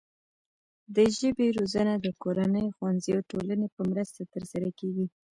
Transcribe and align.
د 0.95 0.97
ژبې 1.17 1.47
روزنه 1.57 1.93
د 2.05 2.07
کورنۍ، 2.23 2.67
ښوونځي 2.75 3.11
او 3.15 3.21
ټولنې 3.31 3.67
په 3.75 3.81
مرسته 3.91 4.21
ترسره 4.33 4.69
کیږي. 4.79 5.05